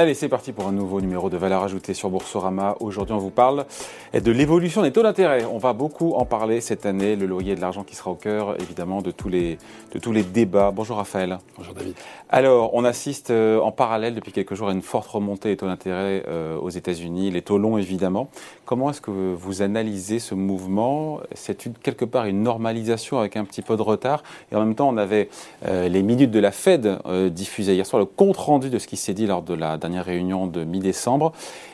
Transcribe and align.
Allez, 0.00 0.14
c'est 0.14 0.30
parti 0.30 0.52
pour 0.52 0.66
un 0.66 0.72
nouveau 0.72 1.02
numéro 1.02 1.28
de 1.28 1.36
valeur 1.36 1.62
ajoutée 1.62 1.92
sur 1.92 2.08
Boursorama. 2.08 2.74
Aujourd'hui, 2.80 3.14
on 3.14 3.18
vous 3.18 3.28
parle 3.28 3.66
de 4.14 4.32
l'évolution 4.32 4.80
des 4.80 4.92
taux 4.92 5.02
d'intérêt. 5.02 5.44
On 5.44 5.58
va 5.58 5.74
beaucoup 5.74 6.14
en 6.14 6.24
parler 6.24 6.62
cette 6.62 6.86
année, 6.86 7.16
le 7.16 7.26
loyer 7.26 7.54
de 7.54 7.60
l'argent 7.60 7.84
qui 7.84 7.94
sera 7.94 8.10
au 8.10 8.14
cœur, 8.14 8.58
évidemment, 8.62 9.02
de 9.02 9.10
tous 9.10 9.28
les, 9.28 9.58
de 9.92 9.98
tous 9.98 10.12
les 10.12 10.22
débats. 10.22 10.70
Bonjour 10.74 10.96
Raphaël. 10.96 11.36
Bonjour 11.58 11.74
David. 11.74 11.92
Alors, 12.30 12.70
on 12.72 12.86
assiste 12.86 13.30
euh, 13.30 13.60
en 13.60 13.72
parallèle 13.72 14.14
depuis 14.14 14.32
quelques 14.32 14.54
jours 14.54 14.70
à 14.70 14.72
une 14.72 14.80
forte 14.80 15.06
remontée 15.10 15.50
des 15.50 15.58
taux 15.58 15.66
d'intérêt 15.66 16.22
euh, 16.28 16.56
aux 16.56 16.70
États-Unis, 16.70 17.30
les 17.30 17.42
taux 17.42 17.58
longs 17.58 17.76
évidemment. 17.76 18.30
Comment 18.64 18.88
est-ce 18.88 19.02
que 19.02 19.10
vous 19.10 19.60
analysez 19.60 20.18
ce 20.18 20.34
mouvement? 20.34 21.20
C'est 21.34 21.70
quelque 21.82 22.06
part 22.06 22.24
une 22.24 22.42
normalisation 22.42 23.18
avec 23.18 23.36
un 23.36 23.44
petit 23.44 23.60
peu 23.60 23.76
de 23.76 23.82
retard. 23.82 24.22
Et 24.50 24.56
en 24.56 24.60
même 24.60 24.76
temps, 24.76 24.88
on 24.88 24.96
avait 24.96 25.28
euh, 25.66 25.88
les 25.88 26.02
minutes 26.02 26.30
de 26.30 26.40
la 26.40 26.52
Fed 26.52 27.00
diffusées 27.34 27.74
hier 27.74 27.84
soir, 27.84 28.00
le 28.00 28.06
compte 28.06 28.38
rendu 28.38 28.70
de 28.70 28.78
ce 28.78 28.86
qui 28.86 28.96
s'est 28.96 29.12
dit 29.12 29.26
lors 29.26 29.42
de 29.42 29.52
la 29.52 29.76
dernière 29.76 29.89
réunion 29.98 30.46
de 30.46 30.64
mi-décembre. 30.64 31.32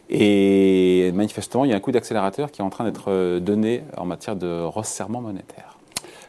Et 0.09 1.11
manifestement, 1.15 1.65
il 1.65 1.71
y 1.71 1.75
a 1.75 1.77
un 1.77 1.81
coup 1.81 1.93
d'accélérateur 1.93 2.51
qui 2.51 2.63
est 2.63 2.65
en 2.65 2.71
train 2.71 2.85
d'être 2.85 3.39
donné 3.41 3.83
en 3.97 4.07
matière 4.07 4.37
de 4.37 4.63
resserrement 4.63 5.21
monétaire. 5.21 5.77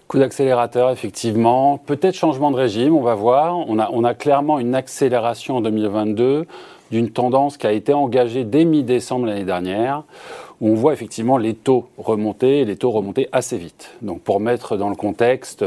Coup 0.08 0.20
d'accélérateur, 0.20 0.90
effectivement. 0.90 1.78
Peut-être 1.78 2.16
changement 2.16 2.50
de 2.50 2.56
régime, 2.56 2.96
on 2.96 3.02
va 3.02 3.14
voir. 3.14 3.58
On 3.68 3.78
a, 3.78 3.90
on 3.92 4.04
a 4.04 4.14
clairement 4.14 4.58
une 4.58 4.74
accélération 4.74 5.58
en 5.58 5.62
2022 5.62 6.48
d'une 6.92 7.10
tendance 7.10 7.58
qui 7.58 7.68
a 7.68 7.72
été 7.72 7.94
engagée 7.94 8.44
dès 8.44 8.66
mi-décembre 8.66 9.26
l'année 9.26 9.44
dernière, 9.44 10.04
où 10.62 10.70
on 10.70 10.76
voit 10.76 10.94
effectivement 10.94 11.38
les 11.38 11.54
taux 11.54 11.90
remonter, 11.98 12.60
et 12.60 12.66
les 12.66 12.78
taux 12.78 12.92
remonter 12.92 13.28
assez 13.32 13.58
vite. 13.58 13.92
Donc 14.02 14.22
pour 14.22 14.40
mettre 14.40 14.78
dans 14.78 14.90
le 14.90 14.96
contexte, 14.96 15.66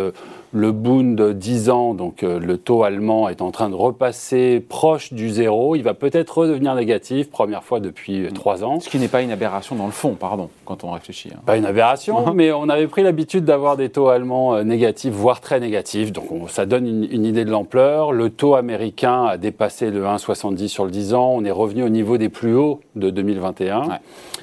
le 0.52 0.72
Bund 0.72 1.16
de 1.16 1.32
10 1.32 1.70
ans, 1.70 1.94
donc 1.94 2.22
euh, 2.22 2.40
le 2.40 2.58
taux 2.58 2.82
allemand 2.82 3.28
est 3.28 3.40
en 3.40 3.52
train 3.52 3.70
de 3.70 3.74
repasser 3.76 4.58
proche 4.60 5.12
du 5.12 5.30
zéro. 5.30 5.76
Il 5.76 5.82
va 5.82 5.94
peut-être 5.94 6.38
redevenir 6.38 6.74
négatif, 6.74 7.30
première 7.30 7.62
fois 7.62 7.78
depuis 7.78 8.26
3 8.34 8.64
ans. 8.64 8.80
Ce 8.80 8.88
qui 8.88 8.98
n'est 8.98 9.08
pas 9.08 9.22
une 9.22 9.30
aberration 9.30 9.76
dans 9.76 9.86
le 9.86 9.92
fond, 9.92 10.16
pardon, 10.18 10.50
quand 10.64 10.82
on 10.82 10.90
réfléchit. 10.90 11.30
Hein. 11.32 11.40
Pas 11.46 11.56
une 11.56 11.66
aberration, 11.66 12.34
mais 12.34 12.50
on 12.50 12.68
avait 12.68 12.88
pris 12.88 13.04
l'habitude 13.04 13.44
d'avoir 13.44 13.76
des 13.76 13.90
taux 13.90 14.08
allemands 14.08 14.56
euh, 14.56 14.64
négatifs, 14.64 15.12
voire 15.12 15.40
très 15.40 15.60
négatifs. 15.60 16.10
Donc 16.10 16.28
ça 16.48 16.66
donne 16.66 16.86
une, 16.86 17.24
idée 17.24 17.44
de 17.44 17.50
l'ampleur. 17.50 18.12
Le 18.12 18.28
taux 18.28 18.56
américain 18.56 19.26
a 19.26 19.36
dépassé 19.36 19.90
le 19.90 20.02
1,70 20.04 20.66
sur 20.66 20.84
le 20.84 20.90
10 20.90 21.14
ans. 21.14 21.30
On 21.32 21.44
est 21.44 21.50
revenu 21.52 21.84
au 21.84 21.88
niveau 21.88 22.18
des 22.18 22.28
plus 22.28 22.56
hauts 22.56 22.80
de 22.96 23.10
2021. 23.10 24.00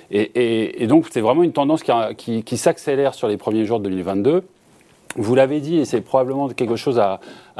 Et, 0.09 0.87
donc 0.87 1.07
c'est 1.11 1.19
vraiment 1.19 1.43
une 1.43 1.51
tendance 1.51 1.83
qui, 2.15 2.43
qui 2.43 2.57
s'accélère 2.57 3.13
sur 3.13 3.27
les 3.27 3.35
premiers 3.35 3.65
jours 3.65 3.81
de 3.81 3.89
2022. 3.89 4.43
Vous 5.15 5.35
l'avez 5.35 5.59
dit, 5.59 5.77
et 5.77 5.85
c'est 5.85 6.01
probablement 6.01 6.49
quelque 6.49 6.75
chose 6.75 6.99
à, 6.99 7.19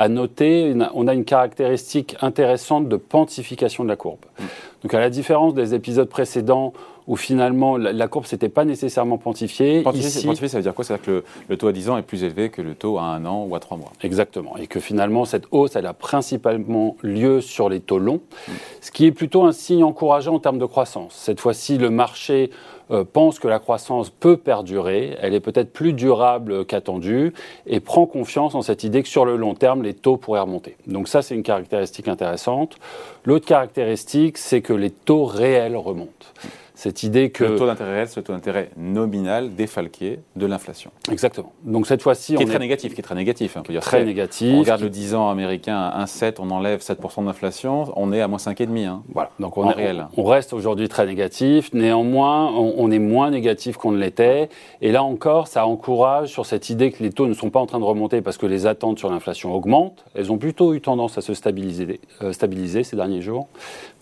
noter, 0.10 0.76
on 0.94 1.08
a 1.08 1.14
une 1.14 1.26
caractéristique 1.26 2.16
intéressante 2.22 2.88
de 2.88 2.98
pontification 2.98 3.84
de 3.84 3.90
la 3.90 3.96
courbe. 3.96 4.20
Mm. 4.40 4.44
Donc 4.84 4.94
à 4.94 5.00
la 5.00 5.10
différence 5.10 5.54
des 5.54 5.74
épisodes 5.74 6.10
précédents 6.10 6.74
où 7.08 7.16
finalement 7.16 7.78
la, 7.78 8.08
courbe 8.08 8.26
s'était 8.26 8.50
pas 8.50 8.66
nécessairement 8.66 9.18
pontifiée. 9.18 9.82
Pontifié, 9.82 10.08
Ici, 10.08 10.50
ça 10.50 10.58
veut 10.58 10.64
dire 10.64 10.74
quoi? 10.74 10.84
C'est-à-dire 10.84 11.06
que 11.06 11.24
le, 11.48 11.58
taux 11.58 11.68
à 11.68 11.72
10 11.72 11.90
ans 11.90 11.98
est 11.98 12.04
plus 12.04 12.24
élevé 12.24 12.50
que 12.50 12.62
le 12.62 12.76
taux 12.76 12.98
à 12.98 13.04
1 13.04 13.26
an 13.26 13.46
ou 13.48 13.56
à 13.56 13.60
3 13.60 13.78
mois. 13.78 13.94
Exactement. 14.04 14.58
Et 14.58 14.68
que 14.68 14.80
finalement 14.80 15.26
cette 15.26 15.46
hausse, 15.52 15.76
elle 15.76 15.86
a 15.86 15.94
principalement 15.94 16.98
lieu 17.02 17.40
sur 17.40 17.70
les 17.70 17.80
taux 17.80 18.00
longs, 18.00 18.22
mm. 18.48 18.52
ce 18.82 18.92
qui 18.92 19.06
est 19.06 19.12
plutôt 19.12 19.46
un 19.46 19.54
signe 19.54 19.84
encourageant 19.84 20.36
en 20.36 20.40
termes 20.40 20.60
de 20.60 20.66
croissance. 20.66 21.16
Cette 21.16 21.40
fois-ci, 21.40 21.78
le 21.78 21.90
marché 21.90 22.52
euh, 22.92 23.04
pense 23.04 23.40
que 23.40 23.48
la 23.48 23.60
croissance 23.60 24.10
peut 24.10 24.38
perdurer, 24.38 25.18
elle 25.22 25.34
est 25.34 25.42
peut-être 25.42 25.74
plus 25.74 25.94
durable 25.94 26.66
qu'attendue 26.66 27.34
et 27.66 27.80
prend 27.80 28.06
confiance 28.06 28.56
en 28.56 28.62
cette 28.62 28.84
idée 28.84 29.04
que 29.04 29.10
sur 29.10 29.26
le 29.26 29.36
long 29.36 29.56
terme, 29.56 29.84
les 29.84 29.94
taux 29.94 30.18
pourraient 30.18 30.40
remonter. 30.40 30.78
Donc 30.88 31.08
ça, 31.08 31.22
c'est 31.22 31.36
une 31.36 31.44
caractéristique 31.44 32.08
intéressante. 32.08 32.78
L'autre 33.26 33.46
caractéristique, 33.46 34.38
c'est 34.38 34.62
que 34.62 34.74
les 34.74 34.92
taux 34.92 35.26
réels 35.26 35.76
remontent 35.76 36.28
cette 36.78 37.02
idée 37.02 37.32
que... 37.32 37.44
Le 37.44 37.56
taux 37.56 37.66
d'intérêt 37.66 37.94
réel, 37.96 38.08
c'est 38.08 38.18
le 38.18 38.24
taux 38.24 38.34
d'intérêt 38.34 38.70
nominal 38.78 39.56
défalqué 39.56 40.20
de 40.36 40.46
l'inflation. 40.46 40.92
Exactement. 41.12 41.52
Donc 41.64 41.88
cette 41.88 42.04
fois-ci... 42.04 42.36
Qui 42.36 42.44
est 42.44 42.46
très 42.46 42.60
négatif, 42.60 42.94
qui 42.94 43.00
est 43.00 43.04
très 43.04 43.16
négatif. 43.16 43.58
Hein, 43.58 43.64
dire 43.68 43.82
très 43.82 44.06
négatif. 44.06 44.54
On 44.54 44.60
regarde 44.60 44.82
le 44.82 44.92
10 44.92 45.16
ans 45.16 45.28
américain 45.32 45.76
à 45.76 46.06
1,7, 46.06 46.36
on 46.38 46.52
enlève 46.52 46.80
7% 46.82 47.26
d'inflation, 47.26 47.92
on 47.96 48.14
est 48.14 48.22
à 48.22 48.28
moins 48.28 48.38
5,5. 48.38 48.86
Hein, 48.86 49.02
voilà. 49.12 49.32
Donc 49.40 49.58
on, 49.58 49.68
réel. 49.68 50.06
on, 50.18 50.24
reste 50.24 50.54
aujourd'hui 50.54 50.88
très 50.88 51.08
négatif. 51.08 51.74
Néanmoins, 51.74 52.52
on, 52.54 52.92
est 52.92 53.00
moins 53.00 53.32
négatif 53.32 53.78
qu'on 53.78 53.92
ne 53.92 53.98
l'était. 53.98 54.48
Et 54.84 54.92
là 54.92 55.02
encore, 55.02 55.48
ça 55.48 55.66
encourage 55.66 56.30
sur 56.30 56.46
cette 56.46 56.70
idée 56.70 56.92
que 56.92 57.02
les 57.02 57.10
taux 57.10 57.26
ne 57.26 57.34
sont 57.34 57.50
pas 57.50 57.60
en 57.60 57.66
train 57.66 57.80
de 57.80 57.86
remonter 57.86 58.22
parce 58.22 58.38
que 58.38 58.46
les 58.46 58.68
attentes 58.68 59.00
sur 59.00 59.10
l'inflation 59.10 59.52
augmentent. 59.52 60.06
Elles 60.14 60.32
ont 60.32 60.38
plutôt 60.38 60.76
eu 60.76 60.82
tendance 60.82 61.18
à 61.18 61.22
se 61.22 61.34
stabiliser, 61.34 62.00
euh, 62.22 62.34
stabiliser 62.34 62.84
ces 62.84 62.96
derniers 62.96 63.24
jours. 63.24 63.48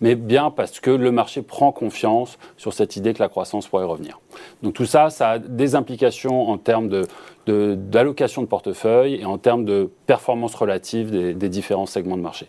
Mais 0.01 0.15
bien 0.15 0.51
parce 0.51 0.81
que 0.81 0.91
le 0.91 1.11
marché 1.11 1.41
prend 1.41 1.71
confiance 1.71 2.37
sur 2.57 2.64
cette 2.73 2.95
idée 2.95 3.13
que 3.13 3.21
la 3.21 3.29
croissance 3.29 3.67
pourrait 3.67 3.85
revenir. 3.85 4.19
Donc 4.63 4.73
tout 4.73 4.85
ça, 4.85 5.09
ça 5.09 5.31
a 5.31 5.39
des 5.39 5.75
implications 5.75 6.49
en 6.49 6.57
termes 6.57 6.89
d'allocation 7.47 8.41
de, 8.41 8.47
portefeuille 8.47 9.15
et 9.15 9.25
en 9.25 9.37
termes 9.37 9.65
de 9.65 9.89
performance 10.07 10.55
relative 10.55 11.11
des 11.11 11.49
différents 11.49 11.85
segments 11.85 12.17
de 12.17 12.21
marché. 12.21 12.47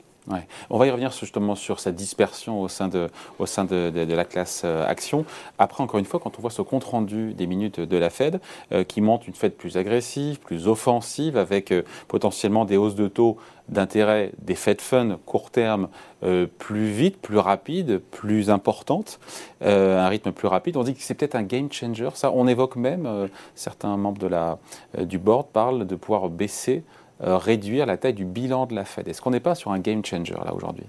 On 0.71 0.79
va 0.79 0.87
y 0.87 0.91
revenir 0.91 1.13
justement 1.13 1.55
sur 1.55 1.81
cette 1.81 1.95
dispersion 1.95 2.61
au 2.61 2.69
sein 2.69 2.89
de, 2.89 3.09
la 3.39 4.25
classe 4.25 4.63
euh, 4.65 4.87
action. 4.87 5.25
Après, 5.59 5.83
encore 5.83 5.99
une 5.99 6.05
fois, 6.05 6.21
quand 6.21 6.39
on 6.39 6.43
voit 6.43 6.51
ce 6.51 6.63
compte 6.63 6.85
rendu 6.85 7.35
des 7.35 7.47
minutes 7.47 7.81
de 7.81 7.97
la 7.97 8.11
Fed, 8.11 8.41
euh, 8.73 8.85
qui 8.85 9.01
montre 9.01 9.29
une 9.29 9.35
Fed 9.35 9.55
plus 9.55 9.77
agressive, 9.77 10.41
plus 10.41 10.67
offensive, 10.67 11.37
avec 11.37 11.73
euh, 11.73 11.83
potentiellement 12.09 12.65
des 12.65 12.77
hausses 12.77 12.97
de 12.97 13.09
taux 13.09 13.37
d'intérêt 13.69 14.33
des 14.39 14.55
Fed 14.55 14.81
Funds 14.81 15.19
court 15.27 15.51
terme 15.51 15.89
plus 16.59 16.87
vite, 16.87 17.21
plus 17.21 17.39
rapide, 17.39 18.01
plus 18.13 18.49
importante, 18.49 19.19
un 19.61 20.07
rythme 20.09 20.31
plus 20.31 20.47
rapide. 20.47 20.77
On 20.77 20.85
dit 20.85 20.95
que 20.95 21.03
c'est 21.03 21.15
peut-être 21.15 21.35
un 21.35 21.43
game 21.43 21.71
changer. 21.73 22.09
Ça, 22.15 22.31
on 22.33 22.47
évoque 22.47 22.77
même, 22.77 23.29
certains 23.57 23.97
membres 23.97 24.59
du 24.99 25.19
board 25.19 25.49
parlent 25.49 25.85
de 25.85 25.97
pouvoir 25.97 26.29
baisser 26.29 26.85
réduire 27.21 27.87
la 27.87 27.97
taille 27.97 28.15
du 28.15 28.25
bilan 28.25 28.67
de 28.67 28.75
la 28.75 28.85
Fed. 28.85 29.09
Est-ce 29.09 29.23
qu'on 29.23 29.31
n'est 29.31 29.41
pas 29.41 29.55
sur 29.55 29.73
un 29.73 29.79
game 29.79 30.05
changer 30.05 30.35
là 30.35 30.55
aujourd'hui? 30.55 30.87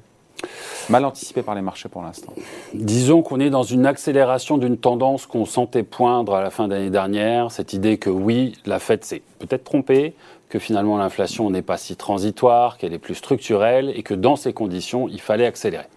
Mal 0.89 1.03
anticipé 1.03 1.41
par 1.41 1.55
les 1.55 1.61
marchés 1.61 1.89
pour 1.89 2.01
l'instant. 2.01 2.33
Disons 2.73 3.21
qu'on 3.21 3.39
est 3.39 3.49
dans 3.49 3.63
une 3.63 3.85
accélération 3.85 4.57
d'une 4.57 4.77
tendance 4.77 5.25
qu'on 5.25 5.45
sentait 5.45 5.83
poindre 5.83 6.35
à 6.35 6.41
la 6.41 6.49
fin 6.49 6.67
de 6.67 6.73
l'année 6.73 6.89
dernière, 6.89 7.51
cette 7.51 7.73
idée 7.73 7.97
que 7.97 8.09
oui, 8.09 8.53
la 8.65 8.79
Fed 8.79 9.03
s'est 9.03 9.21
peut-être 9.39 9.65
trompée, 9.65 10.13
que 10.49 10.59
finalement 10.59 10.97
l'inflation 10.97 11.49
n'est 11.49 11.61
pas 11.61 11.77
si 11.77 11.97
transitoire, 11.97 12.77
qu'elle 12.77 12.93
est 12.93 12.99
plus 12.99 13.15
structurelle 13.15 13.91
et 13.95 14.03
que 14.03 14.13
dans 14.13 14.37
ces 14.37 14.53
conditions, 14.53 15.09
il 15.09 15.19
fallait 15.19 15.45
accélérer. 15.45 15.87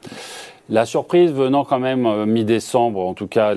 La 0.71 0.87
surprise 0.87 1.33
venant 1.33 1.65
quand 1.65 1.81
même 1.81 2.07
euh, 2.07 2.27
mi-décembre, 2.27 3.01
en 3.01 3.15
tout 3.15 3.27
cas 3.27 3.55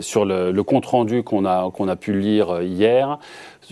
sur 0.00 0.24
le, 0.24 0.62
compte 0.62 0.86
rendu 0.86 1.24
qu'on 1.24 1.44
a, 1.44 1.68
qu'on 1.72 1.88
a 1.88 1.96
pu 1.96 2.18
lire 2.18 2.50
euh, 2.50 2.64
hier, 2.64 3.18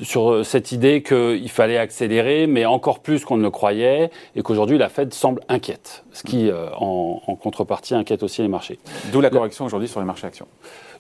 sur 0.03 0.31
euh, 0.31 0.45
cette 0.45 0.73
idée 0.73 1.03
qu'il 1.03 1.51
fallait 1.51 1.79
accélérer, 1.79 2.47
mais 2.47 2.65
encore 2.67 3.01
plus 3.01 3.25
qu'on 3.25 3.37
ne 3.37 3.43
le 3.43 3.51
croyait, 3.51 4.11
et 4.37 4.43
qu'aujourd'hui 4.43 4.79
la 4.79 4.89
Fed 4.89 5.15
semble 5.15 5.41
inquiète, 5.49 6.05
ce 6.13 6.23
qui, 6.23 6.51
en, 6.53 7.21
contrepartie, 7.41 7.95
inquiète 7.95 8.23
aussi 8.23 8.43
les 8.43 8.49
marchés. 8.49 8.79
D'où 9.13 9.21
la 9.21 9.31
correction 9.31 9.65
aujourd'hui 9.65 9.89
sur 9.89 10.01
les 10.01 10.07
marchés 10.07 10.27
actions. 10.27 10.47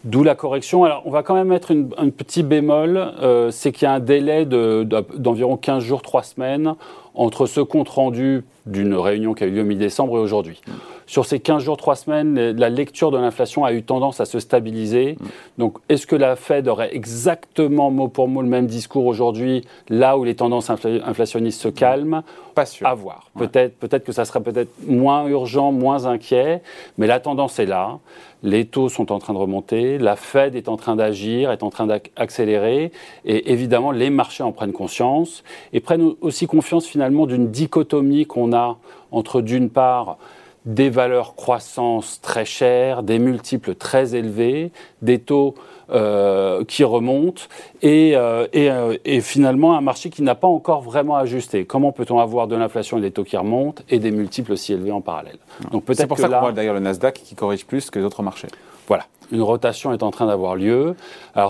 D'où 0.04 0.22
la 0.22 0.34
correction. 0.34 0.84
Alors, 0.84 1.02
on 1.06 1.10
va 1.10 1.22
quand 1.22 1.34
même 1.34 1.48
mettre 1.48 1.72
un 1.72 2.10
petit 2.10 2.42
bémol, 2.42 3.14
c'est 3.50 3.72
qu'il 3.72 3.84
y 3.84 3.86
a 3.86 3.92
un 3.92 4.00
délai 4.00 4.44
d'environ 4.44 5.56
15 5.56 5.82
jours, 5.82 6.02
3 6.02 6.22
semaines 6.22 6.74
entre 7.14 7.46
ce 7.46 7.60
compte 7.60 7.88
rendu 7.88 8.44
d'une 8.66 8.94
réunion 8.94 9.34
qui 9.34 9.44
a 9.44 9.46
eu 9.46 9.50
lieu 9.50 9.62
mi-décembre 9.62 10.16
et 10.16 10.20
aujourd'hui. 10.20 10.60
Sur 11.06 11.26
ces 11.26 11.38
15 11.38 11.62
jours, 11.62 11.76
3 11.76 11.96
semaines, 11.96 12.50
la 12.52 12.70
lecture 12.70 13.10
de 13.10 13.18
l'inflation 13.18 13.64
a 13.64 13.72
eu 13.72 13.82
tendance 13.82 14.20
à 14.20 14.24
se 14.24 14.40
stabiliser. 14.40 15.16
Donc, 15.58 15.78
est-ce 15.88 16.06
que 16.06 16.16
la 16.16 16.34
Fed 16.34 16.66
aurait 16.66 16.94
exactement 16.94 17.90
mot 17.90 18.08
pour 18.08 18.26
mot 18.26 18.42
le 18.42 18.48
même 18.48 18.66
discours 18.66 18.83
aujourd'hui, 18.94 19.62
là 19.88 20.16
où 20.18 20.24
les 20.24 20.34
tendances 20.34 20.70
inflationnistes 20.70 21.60
se 21.60 21.68
calment 21.68 22.22
Pas 22.54 22.66
sûr. 22.66 22.86
À 22.86 22.94
voir. 22.94 23.30
Peut-être, 23.36 23.78
peut-être 23.78 24.04
que 24.04 24.12
ça 24.12 24.24
serait 24.24 24.40
peut-être 24.40 24.70
moins 24.86 25.26
urgent, 25.26 25.72
moins 25.72 26.06
inquiet, 26.06 26.62
mais 26.98 27.06
la 27.06 27.20
tendance 27.20 27.58
est 27.58 27.66
là. 27.66 27.98
Les 28.42 28.66
taux 28.66 28.88
sont 28.88 29.10
en 29.10 29.18
train 29.18 29.32
de 29.32 29.38
remonter, 29.38 29.96
la 29.98 30.16
Fed 30.16 30.54
est 30.54 30.68
en 30.68 30.76
train 30.76 30.96
d'agir, 30.96 31.50
est 31.50 31.62
en 31.62 31.70
train 31.70 31.86
d'accélérer, 31.86 32.92
et 33.24 33.52
évidemment, 33.52 33.90
les 33.90 34.10
marchés 34.10 34.42
en 34.42 34.52
prennent 34.52 34.72
conscience 34.72 35.42
et 35.72 35.80
prennent 35.80 36.12
aussi 36.20 36.46
confiance 36.46 36.86
finalement 36.86 37.26
d'une 37.26 37.50
dichotomie 37.50 38.26
qu'on 38.26 38.52
a 38.52 38.76
entre 39.10 39.40
d'une 39.40 39.70
part 39.70 40.18
des 40.64 40.88
valeurs 40.88 41.34
croissance 41.34 42.20
très 42.20 42.44
chères, 42.44 43.02
des 43.02 43.18
multiples 43.18 43.74
très 43.74 44.14
élevés, 44.14 44.72
des 45.02 45.18
taux 45.18 45.54
euh, 45.90 46.64
qui 46.64 46.82
remonte 46.82 47.50
et, 47.82 48.16
euh, 48.16 48.46
euh, 48.56 48.96
et, 49.04 49.20
finalement 49.20 49.76
un 49.76 49.82
marché 49.82 50.08
qui 50.08 50.22
n'a 50.22 50.34
pas 50.34 50.48
encore 50.48 50.80
vraiment 50.80 51.16
ajusté. 51.16 51.66
Comment 51.66 51.92
peut-on 51.92 52.18
avoir 52.18 52.48
de 52.48 52.56
l'inflation 52.56 52.96
et 52.96 53.02
des 53.02 53.10
taux 53.10 53.24
qui 53.24 53.36
remontent 53.36 53.82
et 53.90 53.98
des 53.98 54.10
multiples 54.10 54.52
aussi 54.52 54.72
élevés 54.72 54.92
en 54.92 55.02
parallèle? 55.02 55.36
Donc 55.70 55.84
C'est 55.92 56.06
pour 56.06 56.18
ça 56.18 56.28
qu'on 56.28 56.40
voit 56.40 56.52
d'ailleurs 56.52 56.74
le 56.74 56.80
Nasdaq 56.80 57.20
qui 57.22 57.34
corrige 57.34 57.66
plus 57.66 57.90
que 57.90 57.98
les 57.98 58.04
autres 58.04 58.22
marchés. 58.22 58.48
Voilà 58.86 59.06
une 59.32 59.42
rotation 59.42 59.92
est 59.92 60.02
en 60.02 60.10
train 60.10 60.26
d'avoir 60.26 60.56
lieu. 60.56 60.96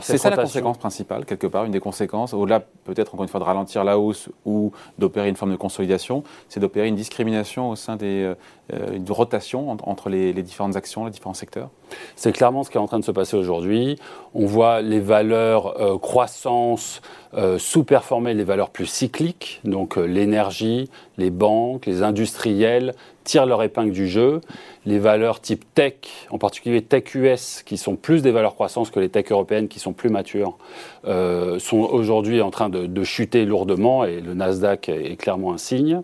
c'est 0.02 0.18
ça 0.18 0.30
la 0.30 0.36
conséquence 0.36 0.78
principale, 0.78 1.24
quelque 1.24 1.46
part, 1.46 1.64
une 1.64 1.72
des 1.72 1.80
conséquences, 1.80 2.34
au-delà 2.34 2.60
peut-être 2.60 3.14
encore 3.14 3.24
une 3.24 3.28
fois 3.28 3.40
de 3.40 3.44
ralentir 3.44 3.84
la 3.84 3.98
hausse 3.98 4.28
ou 4.44 4.72
d'opérer 4.98 5.28
une 5.28 5.36
forme 5.36 5.52
de 5.52 5.56
consolidation, 5.56 6.22
c'est 6.48 6.60
d'opérer 6.60 6.88
une 6.88 6.96
discrimination 6.96 7.70
au 7.70 7.76
sein 7.76 7.96
des, 7.96 8.34
euh, 8.72 8.94
une 8.94 9.10
rotation 9.10 9.70
entre 9.70 10.08
les, 10.08 10.32
différentes 10.42 10.76
actions, 10.76 11.04
les 11.04 11.10
différents 11.10 11.34
secteurs 11.34 11.70
C'est 12.16 12.32
clairement 12.32 12.62
ce 12.62 12.70
qui 12.70 12.76
est 12.76 12.80
en 12.80 12.86
train 12.86 12.98
de 12.98 13.04
se 13.04 13.10
passer 13.10 13.36
aujourd'hui. 13.36 13.98
On 14.34 14.46
voit 14.46 14.80
les 14.80 15.00
valeurs 15.00 15.80
euh, 15.80 15.98
croissance 15.98 17.02
euh, 17.34 17.58
sous-performer 17.58 18.34
les 18.34 18.44
valeurs 18.44 18.70
plus 18.70 18.86
cycliques, 18.86 19.60
donc 19.64 19.96
l'énergie, 19.96 20.88
les 21.18 21.30
banques, 21.30 21.86
les 21.86 22.02
industriels 22.02 22.94
tirent 23.24 23.46
leur 23.46 23.62
épingle 23.62 23.92
du 23.92 24.08
jeu. 24.08 24.40
Les 24.86 24.98
valeurs 24.98 25.40
type 25.40 25.64
tech, 25.74 25.94
en 26.30 26.38
particulier 26.38 26.82
tech 26.82 27.14
US, 27.14 27.62
qui 27.64 27.76
sont 27.76 27.96
plus 27.96 28.22
des 28.22 28.30
valeurs 28.30 28.54
croissance 28.54 28.90
que 28.90 29.00
les 29.00 29.08
tech 29.08 29.30
européennes 29.30 29.68
qui 29.68 29.80
sont 29.80 29.92
plus 29.92 30.10
matures, 30.10 30.56
sont 31.04 31.78
aujourd'hui 31.78 32.40
en 32.42 32.50
train 32.50 32.68
de, 32.68 33.04
chuter 33.04 33.44
lourdement 33.44 34.04
et 34.04 34.20
le 34.20 34.34
Nasdaq 34.34 34.88
est 34.88 35.16
clairement 35.16 35.52
un 35.52 35.58
signe. 35.58 36.02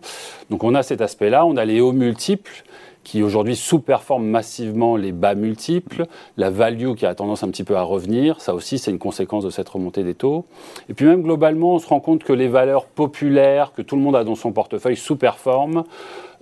Donc 0.49 0.65
on 0.65 0.75
a 0.75 0.83
cet 0.83 1.01
aspect-là, 1.01 1.47
on 1.47 1.57
a 1.57 1.65
les 1.65 1.81
hauts 1.81 1.93
multiples 1.93 2.65
qui 3.05 3.23
aujourd'hui 3.23 3.57
sous-performent 3.57 4.27
massivement 4.27 4.97
les 4.97 5.13
bas 5.13 5.35
multiples, 5.35 6.07
la 6.37 6.51
value 6.51 6.95
qui 6.95 7.07
a 7.07 7.15
tendance 7.15 7.43
un 7.43 7.49
petit 7.49 7.65
peu 7.65 7.77
à 7.77 7.83
revenir, 7.83 8.41
ça 8.41 8.55
aussi 8.55 8.79
c'est 8.79 8.91
une 8.91 8.99
conséquence 8.99 9.45
de 9.45 9.51
cette 9.51 9.69
remontée 9.69 10.05
des 10.05 10.15
taux. 10.15 10.45
Et 10.89 10.95
puis 10.95 11.07
même 11.07 11.23
globalement, 11.23 11.75
on 11.75 11.79
se 11.79 11.87
rend 11.87 12.01
compte 12.01 12.25
que 12.25 12.33
les 12.33 12.49
valeurs 12.49 12.87
populaires 12.87 13.73
que 13.73 13.83
tout 13.83 13.97
le 13.97 14.03
monde 14.03 14.17
a 14.17 14.25
dans 14.25 14.35
son 14.35 14.53
portefeuille 14.53 14.97
sous-performent 14.97 15.85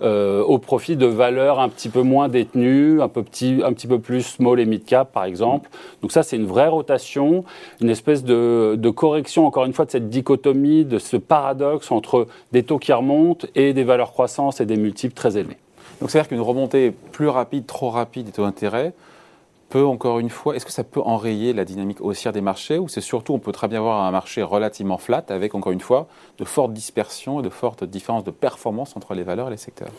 euh, 0.01 0.41
au 0.43 0.59
profit 0.59 0.95
de 0.95 1.05
valeurs 1.05 1.59
un 1.59 1.67
petit 1.67 1.89
peu 1.89 2.03
moins 2.03 2.29
détenues, 2.29 3.01
un, 3.01 3.09
peu 3.09 3.21
petit, 3.21 3.61
un 3.65 3.73
petit 3.73 3.87
peu 3.87 3.99
plus 3.99 4.21
small 4.21 4.59
et 4.59 4.65
mid 4.65 4.85
cap 4.85 5.11
par 5.11 5.25
exemple. 5.25 5.69
Donc 6.01 6.11
ça 6.11 6.23
c'est 6.23 6.37
une 6.37 6.45
vraie 6.45 6.69
rotation, 6.69 7.43
une 7.81 7.89
espèce 7.89 8.23
de, 8.23 8.75
de 8.77 8.89
correction 8.89 9.45
encore 9.45 9.65
une 9.65 9.73
fois 9.73 9.85
de 9.85 9.91
cette 9.91 10.09
dichotomie, 10.09 10.85
de 10.85 10.99
ce 10.99 11.17
paradoxe 11.17 11.91
entre 11.91 12.27
des 12.53 12.63
taux 12.63 12.79
qui 12.79 12.93
remontent 12.93 13.47
et 13.55 13.73
des 13.73 13.83
valeurs 13.83 14.11
croissance 14.11 14.61
et 14.61 14.65
des 14.65 14.77
multiples 14.77 15.13
très 15.13 15.37
élevés. 15.37 15.57
Donc 15.99 16.09
c'est-à-dire 16.09 16.29
qu'une 16.29 16.41
remontée 16.41 16.91
plus 16.91 17.27
rapide, 17.27 17.65
trop 17.65 17.89
rapide 17.89 18.27
des 18.27 18.31
taux 18.31 18.43
d'intérêt 18.43 18.93
peut 19.69 19.85
encore 19.85 20.19
une 20.19 20.29
fois, 20.29 20.55
est-ce 20.55 20.65
que 20.65 20.71
ça 20.71 20.83
peut 20.83 21.01
enrayer 21.01 21.53
la 21.53 21.63
dynamique 21.63 22.01
haussière 22.01 22.33
des 22.33 22.41
marchés 22.41 22.79
ou 22.79 22.87
c'est 22.87 23.01
surtout, 23.01 23.33
on 23.33 23.39
peut 23.39 23.51
très 23.51 23.67
bien 23.67 23.81
voir 23.81 24.03
un 24.03 24.11
marché 24.11 24.41
relativement 24.41 24.97
flat 24.97 25.23
avec 25.29 25.55
encore 25.55 25.71
une 25.71 25.79
fois 25.79 26.07
de 26.39 26.45
fortes 26.45 26.73
dispersions 26.73 27.39
et 27.39 27.43
de 27.43 27.49
fortes 27.49 27.83
différences 27.83 28.23
de 28.23 28.31
performance 28.31 28.97
entre 28.97 29.13
les 29.13 29.23
valeurs 29.23 29.47
et 29.47 29.51
les 29.51 29.57
secteurs? 29.57 29.91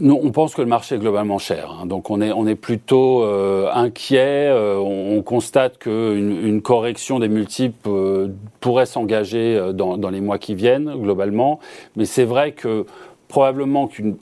On 0.00 0.30
pense 0.30 0.54
que 0.54 0.62
le 0.62 0.68
marché 0.68 0.94
est 0.94 0.98
globalement 0.98 1.38
cher. 1.38 1.72
Hein. 1.72 1.86
donc 1.86 2.08
on 2.10 2.20
est, 2.20 2.30
on 2.30 2.46
est 2.46 2.54
plutôt 2.54 3.24
euh, 3.24 3.68
inquiet. 3.72 4.46
Euh, 4.48 4.76
on, 4.76 5.22
constate 5.22 5.78
qu'une 5.78 6.46
une 6.46 6.62
correction 6.62 7.18
des 7.18 7.28
multiples 7.28 7.88
euh, 7.88 8.28
pourrait 8.60 8.86
s'engager 8.86 9.72
dans, 9.72 9.96
les 10.10 10.20
mois 10.20 10.38
qui 10.38 10.54
viennent, 10.54 10.94
globalement. 10.94 11.58
Mais 11.96 12.04
c'est 12.04 12.24
vrai 12.24 12.52
que 12.52 12.86
probablement 13.32 13.88
qu'une 13.88 14.18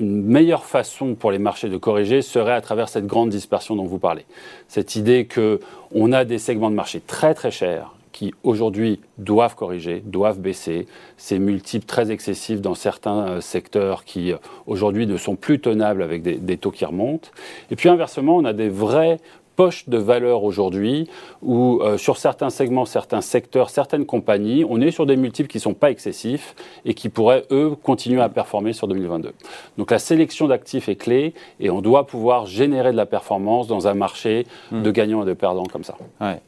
meilleure 0.00 0.64
façon 0.64 1.14
pour 1.14 1.30
les 1.30 1.38
marchés 1.38 1.68
de 1.68 1.76
corriger 1.76 2.20
serait 2.20 2.52
à 2.52 2.60
travers 2.60 2.88
cette 2.88 3.06
grande 3.06 3.30
dispersion 3.30 3.76
dont 3.76 3.84
vous 3.84 4.00
parlez. 4.00 4.24
Cette 4.66 4.96
idée 4.96 5.28
qu'on 5.32 6.10
a 6.10 6.24
des 6.24 6.38
segments 6.38 6.70
de 6.70 6.74
marché 6.74 7.00
très 7.00 7.32
très 7.32 7.52
chers 7.52 7.94
qui 8.10 8.34
aujourd'hui 8.42 8.98
doivent 9.18 9.54
corriger, 9.54 10.02
doivent 10.04 10.40
baisser, 10.40 10.88
ces 11.16 11.38
multiples 11.38 11.86
très 11.86 12.10
excessifs 12.10 12.60
dans 12.60 12.74
certains 12.74 13.28
euh, 13.28 13.40
secteurs 13.40 14.04
qui 14.04 14.32
euh, 14.32 14.36
aujourd'hui 14.66 15.06
ne 15.06 15.16
sont 15.16 15.36
plus 15.36 15.60
tenables 15.60 16.02
avec 16.02 16.22
des, 16.22 16.34
des, 16.34 16.56
taux 16.58 16.72
qui 16.72 16.84
remontent. 16.84 17.30
Et 17.70 17.76
puis 17.76 17.88
inversement, 17.88 18.36
on 18.36 18.44
a 18.44 18.52
des 18.52 18.68
vrais 18.68 19.18
poche 19.62 19.88
de 19.88 19.96
valeur 19.96 20.42
aujourd'hui 20.42 21.08
où 21.40 21.80
euh, 21.82 21.96
sur 21.96 22.16
certains 22.16 22.50
segments, 22.50 22.84
certains 22.84 23.20
secteurs, 23.20 23.70
certaines 23.70 24.06
compagnies, 24.06 24.64
on 24.68 24.80
est 24.80 24.90
sur 24.90 25.06
des 25.06 25.16
multiples 25.16 25.48
qui 25.48 25.58
ne 25.58 25.62
sont 25.62 25.74
pas 25.74 25.92
excessifs 25.92 26.56
et 26.84 26.94
qui 26.94 27.08
pourraient, 27.08 27.44
eux, 27.52 27.76
continuer 27.80 28.20
à 28.20 28.28
performer 28.28 28.72
sur 28.72 28.88
2022. 28.88 29.32
Donc 29.78 29.92
la 29.92 30.00
sélection 30.00 30.48
d'actifs 30.48 30.88
est 30.88 30.96
clé 30.96 31.32
et 31.60 31.70
on 31.70 31.80
doit 31.80 32.08
pouvoir 32.08 32.46
générer 32.46 32.90
de 32.90 32.96
la 32.96 33.06
performance 33.06 33.68
dans 33.68 33.86
un 33.86 33.94
marché 33.94 34.48
de 34.72 34.90
hmm. 34.90 34.92
gagnants 34.92 35.22
et 35.22 35.26
de 35.26 35.32
perdants 35.34 35.66
comme 35.66 35.84
ça. 35.84 35.94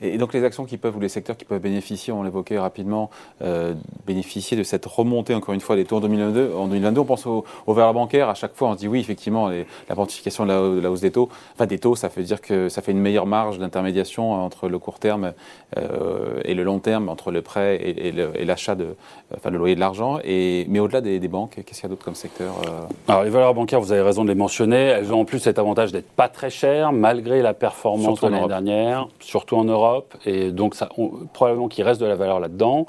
Et 0.02 0.18
donc 0.18 0.34
les 0.34 0.42
actions 0.42 0.64
qui 0.64 0.76
peuvent 0.76 0.96
ou 0.96 1.00
les 1.00 1.08
secteurs 1.08 1.36
qui 1.36 1.44
peuvent 1.44 1.60
bénéficier, 1.60 2.12
on 2.12 2.24
l'évoquait 2.24 2.58
rapidement, 2.58 3.10
euh, 3.42 3.74
bénéficier 4.08 4.56
de 4.56 4.64
cette 4.64 4.86
remontée 4.86 5.34
encore 5.36 5.54
une 5.54 5.60
fois 5.60 5.76
des 5.76 5.84
taux 5.84 5.98
en 5.98 6.00
2022. 6.00 6.52
En 6.56 6.66
2022, 6.66 7.00
on 7.00 7.04
pense 7.04 7.26
aux, 7.26 7.44
valeurs 7.68 7.94
bancaires. 7.94 8.28
À 8.28 8.34
chaque 8.34 8.56
fois, 8.56 8.70
on 8.70 8.72
se 8.72 8.78
dit 8.78 8.88
oui, 8.88 8.98
effectivement, 8.98 9.48
la 9.48 9.94
quantification 9.94 10.46
de 10.46 10.80
la, 10.80 10.90
hausse 10.90 11.00
des 11.00 11.12
taux, 11.12 11.28
enfin 11.54 11.66
des 11.66 11.78
taux, 11.78 11.94
ça 11.94 12.08
veut 12.08 12.24
dire 12.24 12.40
que 12.40 12.68
ça 12.68 12.82
fait 12.82 12.90
une 12.90 13.03
meilleure 13.04 13.26
marge 13.26 13.58
d'intermédiation 13.58 14.32
entre 14.32 14.68
le 14.68 14.78
court 14.78 14.98
terme 14.98 15.32
euh, 15.76 16.40
et 16.44 16.54
le 16.54 16.64
long 16.64 16.78
terme, 16.80 17.08
entre 17.08 17.30
le 17.30 17.42
prêt 17.42 17.76
et, 17.76 18.44
l'achat 18.44 18.74
de, 18.74 18.96
enfin 19.36 19.50
le 19.50 19.58
loyer 19.58 19.74
de 19.74 19.80
l'argent. 19.80 20.18
Mais 20.24 20.80
au-delà 20.80 21.00
des, 21.00 21.28
banques, 21.28 21.54
qu'est-ce 21.64 21.80
qu'il 21.80 21.84
y 21.84 21.86
a 21.86 21.88
d'autre 21.88 22.04
comme 22.04 22.14
secteur 22.14 22.54
euh? 22.66 22.86
Alors 23.08 23.22
les 23.22 23.30
valeurs 23.30 23.54
bancaires, 23.54 23.80
vous 23.80 23.92
avez 23.92 24.02
raison 24.02 24.24
de 24.24 24.28
les 24.28 24.34
mentionner. 24.34 24.76
Elles 24.76 25.12
ont 25.12 25.20
en 25.20 25.24
plus 25.24 25.38
cet 25.38 25.58
avantage 25.58 25.92
d'être 25.92 26.10
pas 26.10 26.28
très 26.28 26.50
chères, 26.50 26.92
malgré 26.92 27.42
la 27.42 27.54
performance 27.54 28.20
de 28.20 28.28
l'année 28.28 28.48
dernière, 28.48 29.08
surtout 29.20 29.56
en 29.56 29.64
Europe. 29.64 30.14
Et 30.26 30.50
donc 30.50 30.74
ça, 30.74 30.88
probablement 31.32 31.68
qu'il 31.68 31.84
reste 31.84 32.00
de 32.00 32.06
la 32.06 32.16
valeur 32.16 32.40
là-dedans. 32.40 32.86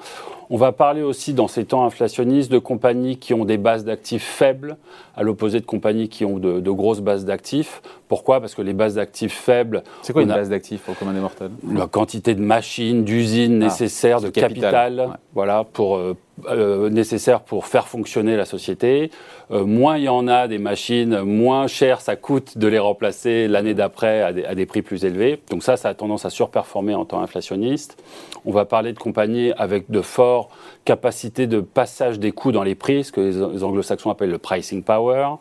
On 0.49 0.57
va 0.57 0.71
parler 0.71 1.01
aussi 1.01 1.33
dans 1.33 1.47
ces 1.47 1.65
temps 1.65 1.85
inflationnistes 1.85 2.51
de 2.51 2.59
compagnies 2.59 3.17
qui 3.17 3.33
ont 3.33 3.45
des 3.45 3.57
bases 3.57 3.85
d'actifs 3.85 4.23
faibles, 4.23 4.77
à 5.15 5.23
l'opposé 5.23 5.59
de 5.59 5.65
compagnies 5.65 6.09
qui 6.09 6.25
ont 6.25 6.37
de, 6.37 6.71
grosses 6.71 7.01
bases 7.01 7.25
d'actifs. 7.25 7.81
Pourquoi? 8.07 8.39
Parce 8.39 8.53
que 8.53 8.61
les 8.61 8.73
bases 8.73 8.95
d'actifs 8.95 9.33
faibles. 9.33 9.83
C'est 10.01 10.13
quoi 10.13 10.21
une 10.21 10.27
base 10.27 10.49
d'actifs 10.49 10.87
au 10.89 10.93
commun 10.93 11.13
des 11.13 11.19
mortels 11.19 11.51
La 11.71 11.87
quantité 11.87 12.35
de 12.35 12.41
machines, 12.41 13.03
d'usines 13.03 13.61
ah, 13.61 13.65
nécessaires, 13.65 14.21
de 14.21 14.29
capital, 14.29 15.17
voilà, 15.33 15.63
pour, 15.63 15.99
euh, 16.47 16.89
nécessaires 16.89 17.41
pour 17.41 17.65
faire 17.65 17.87
fonctionner 17.87 18.35
la 18.35 18.43
société. 18.43 19.09
Euh, 19.51 19.63
moins 19.63 19.97
il 19.97 20.03
y 20.03 20.09
en 20.09 20.27
a 20.27 20.47
des 20.47 20.57
machines, 20.57 21.21
moins 21.21 21.67
cher 21.67 22.01
ça 22.01 22.17
coûte 22.17 22.57
de 22.57 22.67
les 22.67 22.79
remplacer 22.79 23.47
l'année 23.47 23.73
d'après 23.73 24.21
à, 24.21 24.27
à, 24.27 24.55
des 24.55 24.65
prix 24.65 24.81
plus 24.81 25.05
élevés. 25.05 25.39
Donc 25.49 25.63
ça, 25.63 25.77
ça 25.77 25.89
a 25.89 25.93
tendance 25.93 26.25
à 26.25 26.29
surperformer 26.29 26.93
en 26.93 27.05
temps 27.05 27.21
inflationniste. 27.21 28.03
On 28.43 28.51
va 28.51 28.65
parler 28.65 28.91
de 28.91 28.99
compagnies 28.99 29.53
avec 29.57 29.89
de 29.89 30.01
fortes 30.01 30.51
capacités 30.83 31.47
de 31.47 31.61
passage 31.61 32.19
des 32.19 32.31
coûts 32.31 32.51
dans 32.51 32.63
les 32.63 32.75
prix, 32.75 33.05
ce 33.05 33.11
que 33.11 33.21
les 33.21 33.63
anglo-saxons 33.63 34.09
appellent 34.09 34.29
le 34.29 34.37
pricing 34.37 34.83
power. 34.83 35.35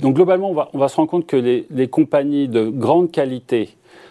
Donc 0.00 0.16
globalement, 0.16 0.50
on 0.50 0.54
va, 0.54 0.68
on 0.72 0.78
va 0.78 0.88
se 0.88 0.96
rendre 0.96 1.08
compte 1.08 1.26
que 1.26 1.36
les, 1.36 1.66
les 1.70 1.88
compagnies 1.88 2.48
de 2.48 2.64
grande 2.64 3.10
qualité, 3.10 3.70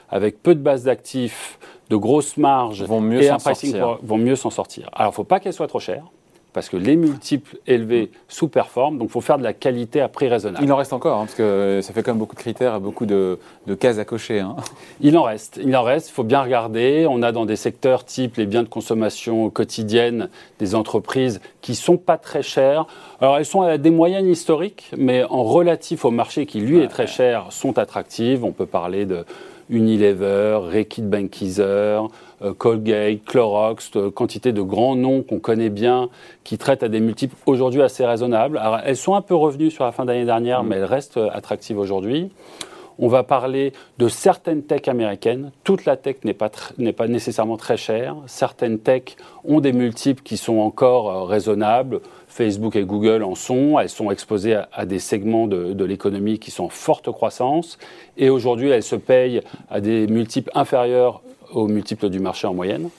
avec 0.09 0.41
peu 0.41 0.55
de 0.55 0.61
bases 0.61 0.85
d'actifs, 0.85 1.59
de 1.89 1.97
grosses 1.97 2.37
marges 2.37 2.83
vont 2.83 3.01
mieux 3.01 3.21
s'en 3.21 3.37
sortir. 3.37 3.99
vont 4.01 4.17
mieux 4.17 4.37
s'en 4.37 4.49
sortir. 4.49 4.89
Alors, 4.93 5.09
il 5.09 5.11
ne 5.11 5.15
faut 5.15 5.23
pas 5.25 5.39
qu'elles 5.39 5.53
soient 5.53 5.67
trop 5.67 5.79
chères 5.79 6.05
parce 6.53 6.69
que 6.69 6.77
les 6.77 6.95
multiples 6.95 7.57
élevés 7.67 8.11
sous-performent, 8.27 8.97
donc 8.97 9.09
il 9.09 9.11
faut 9.11 9.21
faire 9.21 9.37
de 9.37 9.43
la 9.43 9.53
qualité 9.53 10.01
à 10.01 10.07
prix 10.07 10.27
raisonnable. 10.27 10.63
Il 10.63 10.71
en 10.71 10.75
reste 10.75 10.93
encore, 10.93 11.19
hein, 11.19 11.25
parce 11.25 11.35
que 11.35 11.79
ça 11.81 11.93
fait 11.93 12.03
quand 12.03 12.11
même 12.11 12.19
beaucoup 12.19 12.35
de 12.35 12.41
critères 12.41 12.75
et 12.75 12.79
beaucoup 12.79 13.05
de, 13.05 13.39
cases 13.79 13.99
à 13.99 14.05
cocher. 14.05 14.39
Hein. 14.39 14.55
Il 14.99 15.17
en 15.17 15.23
reste, 15.23 15.59
il 15.63 15.75
en 15.75 15.83
reste, 15.83 16.09
il 16.09 16.13
faut 16.13 16.23
bien 16.23 16.41
regarder. 16.41 17.07
On 17.09 17.23
a 17.23 17.31
dans 17.31 17.45
des 17.45 17.55
secteurs 17.55 18.05
type 18.05 18.35
les 18.35 18.45
biens 18.45 18.63
de 18.63 18.69
consommation 18.69 19.49
quotidienne 19.49 20.29
des 20.59 20.75
entreprises 20.75 21.39
qui 21.61 21.75
sont 21.75 21.97
pas 21.97 22.17
très 22.17 22.43
chères. 22.43 22.85
Alors 23.21 23.37
elles 23.37 23.45
sont 23.45 23.61
à 23.61 23.77
des 23.77 23.91
moyennes 23.91 24.27
historiques, 24.27 24.91
mais 24.97 25.23
en 25.23 25.43
relatif 25.43 26.05
au 26.05 26.11
marché 26.11 26.45
qui 26.45 26.59
lui 26.59 26.79
est 26.79 26.87
très 26.87 27.07
cher, 27.07 27.47
sont 27.49 27.77
attractives. 27.77 28.43
On 28.43 28.51
peut 28.51 28.65
parler 28.65 29.05
de 29.05 29.25
Unilever, 29.71 30.59
Reckitt 30.61 31.09
Benckiser, 31.09 32.01
euh, 32.43 32.53
Colgate, 32.53 33.23
Clorox, 33.25 33.91
euh, 33.95 34.11
quantité 34.11 34.51
de 34.51 34.61
grands 34.61 34.95
noms 34.95 35.23
qu'on 35.23 35.39
connaît 35.39 35.69
bien, 35.69 36.09
qui 36.43 36.57
traitent 36.57 36.83
à 36.83 36.89
des 36.89 36.99
multiples 36.99 37.35
aujourd'hui 37.45 37.81
assez 37.81 38.05
raisonnables. 38.05 38.57
Alors, 38.57 38.79
elles 38.83 38.97
sont 38.97 39.15
un 39.15 39.21
peu 39.21 39.35
revenues 39.35 39.71
sur 39.71 39.85
la 39.85 39.91
fin 39.91 40.05
d'année 40.05 40.25
dernière, 40.25 40.63
mm. 40.63 40.67
mais 40.67 40.75
elles 40.75 40.85
restent 40.85 41.17
euh, 41.17 41.29
attractives 41.31 41.79
aujourd'hui. 41.79 42.29
On 43.03 43.07
va 43.07 43.23
parler 43.23 43.73
de 43.97 44.07
certaines 44.07 44.61
techs 44.61 44.87
américaines. 44.87 45.51
Toute 45.63 45.85
la 45.85 45.97
tech 45.97 46.17
n'est 46.23 46.33
pas, 46.35 46.51
nécessairement 47.07 47.57
très 47.57 47.75
chère. 47.75 48.15
Certaines 48.27 48.77
techs 48.77 49.17
ont 49.43 49.59
des 49.59 49.73
multiples 49.73 50.21
qui 50.21 50.37
sont 50.37 50.59
encore 50.59 51.27
raisonnables. 51.27 52.01
Facebook 52.27 52.75
et 52.75 52.83
Google 52.83 53.23
en 53.23 53.33
sont. 53.33 53.79
Elles 53.79 53.89
sont 53.89 54.11
exposées 54.11 54.59
à, 54.71 54.85
des 54.85 54.99
segments 54.99 55.47
de, 55.47 55.73
de 55.73 55.83
l'économie 55.83 56.37
qui 56.37 56.51
sont 56.51 56.65
en 56.65 56.69
forte 56.69 57.11
croissance. 57.11 57.79
Et 58.17 58.29
aujourd'hui, 58.29 58.69
elles 58.69 58.83
se 58.83 58.95
payent 58.95 59.41
à 59.71 59.81
des 59.81 60.05
multiples 60.05 60.51
inférieurs 60.53 61.23
aux 61.51 61.67
multiples 61.67 62.09
du 62.09 62.19
marché 62.19 62.45
en 62.45 62.53
moyenne. 62.53 62.89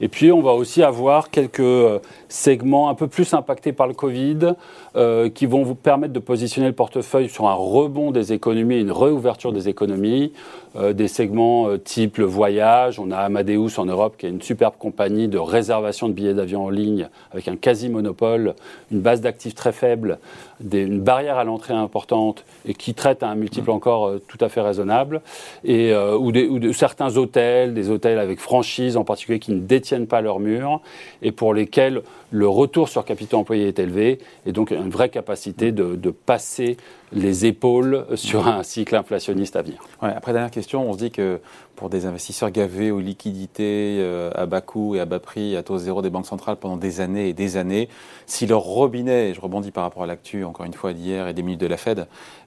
Et 0.00 0.08
puis, 0.08 0.30
on 0.30 0.40
va 0.40 0.52
aussi 0.52 0.82
avoir 0.82 1.30
quelques 1.30 1.60
euh, 1.60 1.98
segments 2.28 2.88
un 2.88 2.94
peu 2.94 3.08
plus 3.08 3.34
impactés 3.34 3.72
par 3.72 3.86
le 3.86 3.94
Covid 3.94 4.54
euh, 4.96 5.28
qui 5.28 5.46
vont 5.46 5.64
vous 5.64 5.74
permettre 5.74 6.12
de 6.12 6.18
positionner 6.20 6.68
le 6.68 6.74
portefeuille 6.74 7.28
sur 7.28 7.48
un 7.48 7.54
rebond 7.54 8.10
des 8.12 8.32
économies, 8.32 8.80
une 8.80 8.92
réouverture 8.92 9.52
des 9.52 9.68
économies. 9.68 10.32
Euh, 10.76 10.92
des 10.92 11.08
segments 11.08 11.76
type 11.78 12.18
le 12.18 12.24
voyage. 12.26 13.00
On 13.00 13.10
a 13.10 13.16
Amadeus 13.16 13.78
en 13.78 13.86
Europe 13.86 14.16
qui 14.18 14.26
est 14.26 14.28
une 14.28 14.42
superbe 14.42 14.74
compagnie 14.78 15.26
de 15.26 15.38
réservation 15.38 16.08
de 16.08 16.12
billets 16.12 16.34
d'avion 16.34 16.66
en 16.66 16.70
ligne 16.70 17.08
avec 17.32 17.48
un 17.48 17.56
quasi-monopole, 17.56 18.54
une 18.92 19.00
base 19.00 19.20
d'actifs 19.20 19.54
très 19.54 19.72
faible, 19.72 20.18
une 20.60 21.00
barrière 21.00 21.38
à 21.38 21.44
l'entrée 21.44 21.74
importante 21.74 22.44
et 22.66 22.74
qui 22.74 22.94
traite 22.94 23.22
à 23.22 23.28
un 23.28 23.34
multiple 23.34 23.70
encore 23.70 24.12
tout 24.26 24.38
à 24.40 24.48
fait 24.48 24.60
raisonnable. 24.60 25.22
Et, 25.64 25.94
ou, 25.94 26.32
des, 26.32 26.46
ou 26.46 26.58
de 26.58 26.72
certains 26.72 27.16
hôtels, 27.16 27.74
des 27.74 27.90
hôtels 27.90 28.18
avec 28.18 28.40
franchise 28.40 28.96
en 28.96 29.04
particulier 29.04 29.38
qui 29.38 29.52
ne 29.52 29.60
détiennent 29.60 30.06
pas 30.06 30.20
leurs 30.20 30.40
murs 30.40 30.80
et 31.22 31.32
pour 31.32 31.54
lesquels 31.54 32.02
le 32.30 32.48
retour 32.48 32.88
sur 32.88 33.04
capital 33.04 33.40
employé 33.40 33.68
est 33.68 33.78
élevé 33.78 34.18
et 34.46 34.52
donc 34.52 34.70
une 34.70 34.90
vraie 34.90 35.08
capacité 35.08 35.72
de, 35.72 36.10
passer 36.10 36.76
les 37.12 37.46
épaules 37.46 38.06
sur 38.14 38.46
un 38.46 38.62
cycle 38.62 38.94
inflationniste 38.96 39.56
à 39.56 39.62
venir. 39.62 39.78
après, 40.00 40.32
dernière 40.32 40.50
question, 40.50 40.88
on 40.88 40.92
se 40.92 40.98
dit 40.98 41.10
que 41.10 41.40
pour 41.76 41.90
des 41.90 42.06
investisseurs 42.06 42.50
gavés 42.50 42.90
aux 42.90 43.00
liquidités 43.00 43.98
euh, 44.00 44.30
à 44.34 44.46
bas 44.46 44.60
coût 44.60 44.96
et 44.96 45.00
à 45.00 45.04
bas 45.04 45.20
prix, 45.20 45.56
à 45.56 45.62
taux 45.62 45.78
zéro 45.78 46.02
des 46.02 46.10
banques 46.10 46.26
centrales 46.26 46.56
pendant 46.56 46.76
des 46.76 47.00
années 47.00 47.28
et 47.28 47.32
des 47.32 47.56
années, 47.56 47.88
si 48.26 48.46
leur 48.46 48.62
robinet, 48.62 49.30
et 49.30 49.34
je 49.34 49.40
rebondis 49.40 49.70
par 49.70 49.84
rapport 49.84 50.02
à 50.02 50.06
l'actu 50.06 50.44
encore 50.44 50.66
une 50.66 50.74
fois 50.74 50.92
d'hier 50.92 51.28
et 51.28 51.34
des 51.34 51.42
minutes 51.42 51.60
de 51.60 51.66
la 51.66 51.76
Fed, 51.76 52.06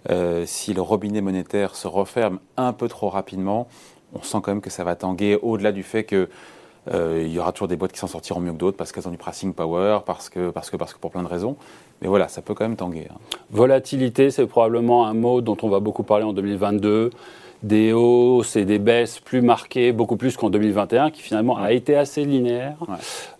euh, 0.09 0.43
si 0.45 0.73
le 0.73 0.81
robinet 0.81 1.21
monétaire 1.21 1.75
se 1.75 1.87
referme 1.87 2.39
un 2.57 2.73
peu 2.73 2.87
trop 2.87 3.09
rapidement, 3.09 3.67
on 4.13 4.21
sent 4.21 4.39
quand 4.43 4.51
même 4.51 4.61
que 4.61 4.69
ça 4.69 4.83
va 4.83 4.95
tanguer 4.95 5.39
au-delà 5.41 5.71
du 5.71 5.83
fait 5.83 6.03
que 6.03 6.29
euh, 6.91 7.25
y 7.27 7.37
aura 7.37 7.51
toujours 7.51 7.67
des 7.67 7.75
boîtes 7.75 7.91
qui 7.91 7.99
s'en 7.99 8.07
sortiront 8.07 8.39
mieux 8.39 8.51
que 8.51 8.57
d'autres 8.57 8.77
parce 8.77 8.91
qu'elles 8.91 9.07
ont 9.07 9.11
du 9.11 9.17
pricing 9.17 9.53
power, 9.53 9.99
parce 10.05 10.29
que, 10.29 10.49
parce, 10.49 10.69
que, 10.69 10.77
parce 10.77 10.93
que 10.93 10.99
pour 10.99 11.11
plein 11.11 11.23
de 11.23 11.27
raisons. 11.27 11.55
Mais 12.01 12.07
voilà, 12.07 12.27
ça 12.27 12.41
peut 12.41 12.53
quand 12.53 12.65
même 12.65 12.77
tanguer. 12.77 13.07
Hein. 13.09 13.17
Volatilité, 13.51 14.31
c'est 14.31 14.45
probablement 14.45 15.05
un 15.05 15.13
mot 15.13 15.41
dont 15.41 15.57
on 15.61 15.69
va 15.69 15.79
beaucoup 15.79 16.03
parler 16.03 16.25
en 16.25 16.33
2022. 16.33 17.11
Des 17.63 17.93
hausses 17.93 18.55
et 18.55 18.65
des 18.65 18.79
baisses 18.79 19.19
plus 19.19 19.41
marquées, 19.41 19.91
beaucoup 19.91 20.17
plus 20.17 20.35
qu'en 20.35 20.49
2021, 20.49 21.11
qui 21.11 21.21
finalement 21.21 21.57
a 21.57 21.71
été 21.73 21.95
assez 21.95 22.25
linéaire. 22.25 22.77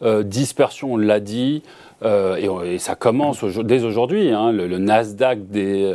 Euh, 0.04 0.22
dispersion, 0.22 0.94
on 0.94 0.98
l'a 0.98 1.20
dit. 1.20 1.64
Euh, 2.04 2.64
et, 2.64 2.78
ça 2.78 2.94
commence 2.94 3.44
dès 3.44 3.84
aujourd'hui. 3.84 4.30
Hein. 4.30 4.52
le, 4.52 4.78
Nasdaq 4.78 5.48
des, 5.48 5.92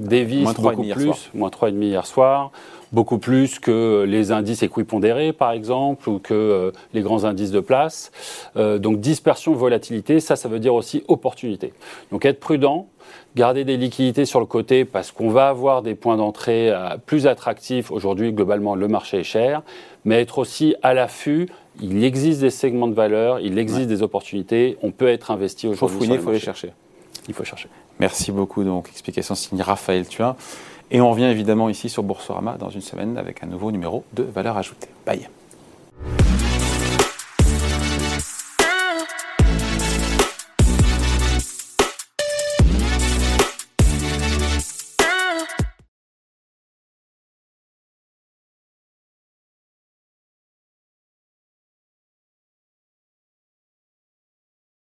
dévisse 0.00 0.52
beaucoup 0.54 0.82
plus, 0.82 1.30
moins 1.32 1.48
3,5 1.48 1.80
hier 1.80 2.06
soir 2.06 2.50
beaucoup 2.92 3.18
plus 3.18 3.58
que 3.58 4.04
les 4.06 4.32
indices 4.32 4.62
équipondérés, 4.62 5.32
par 5.32 5.52
exemple, 5.52 6.08
ou 6.08 6.18
que 6.18 6.34
euh, 6.34 6.72
les 6.92 7.02
grands 7.02 7.24
indices 7.24 7.50
de 7.50 7.60
place. 7.60 8.10
Euh, 8.56 8.78
donc 8.78 9.00
dispersion, 9.00 9.52
volatilité, 9.52 10.20
ça, 10.20 10.36
ça 10.36 10.48
veut 10.48 10.58
dire 10.58 10.74
aussi 10.74 11.04
opportunité. 11.08 11.72
Donc 12.10 12.24
être 12.24 12.40
prudent, 12.40 12.88
garder 13.36 13.64
des 13.64 13.76
liquidités 13.76 14.24
sur 14.24 14.40
le 14.40 14.46
côté 14.46 14.84
parce 14.84 15.12
qu'on 15.12 15.30
va 15.30 15.48
avoir 15.48 15.82
des 15.82 15.94
points 15.94 16.16
d'entrée 16.16 16.70
euh, 16.70 16.96
plus 17.04 17.26
attractifs. 17.26 17.90
Aujourd'hui, 17.90 18.32
globalement, 18.32 18.74
le 18.74 18.88
marché 18.88 19.20
est 19.20 19.24
cher, 19.24 19.62
mais 20.04 20.20
être 20.20 20.38
aussi 20.38 20.74
à 20.82 20.94
l'affût. 20.94 21.48
Il 21.80 22.02
existe 22.04 22.40
des 22.40 22.50
segments 22.50 22.88
de 22.88 22.94
valeur, 22.94 23.40
il 23.40 23.58
existe 23.58 23.88
des 23.88 24.02
opportunités. 24.02 24.76
On 24.82 24.90
peut 24.90 25.08
être 25.08 25.30
investi 25.30 25.68
aujourd'hui. 25.68 25.86
Il 25.86 25.98
faut 25.98 26.04
fouiner, 26.04 26.14
il 26.16 26.20
faut 26.20 26.32
les 26.32 26.38
chercher. 26.40 26.72
Il 27.28 27.34
faut 27.34 27.44
chercher. 27.44 27.68
Merci 28.00 28.32
beaucoup. 28.32 28.64
Donc, 28.64 28.88
explication 28.88 29.34
signée 29.34 29.62
Raphaël 29.62 30.06
Thuin. 30.06 30.36
Et 30.90 31.00
on 31.00 31.10
revient 31.10 31.24
évidemment 31.24 31.68
ici 31.68 31.88
sur 31.88 32.02
Boursorama 32.02 32.56
dans 32.58 32.70
une 32.70 32.80
semaine 32.80 33.16
avec 33.16 33.42
un 33.42 33.46
nouveau 33.46 33.70
numéro 33.70 34.04
de 34.12 34.22
valeur 34.22 34.56
ajoutée. 34.56 34.88
Bye 35.06 35.28